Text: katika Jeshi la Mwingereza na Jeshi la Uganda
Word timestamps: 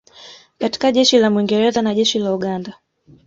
katika 0.57 0.91
Jeshi 0.91 1.17
la 1.17 1.29
Mwingereza 1.29 1.81
na 1.81 1.93
Jeshi 1.95 2.19
la 2.19 2.33
Uganda 2.33 2.79